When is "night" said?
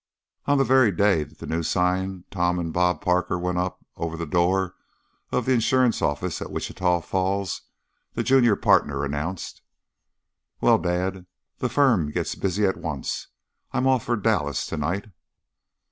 14.77-15.05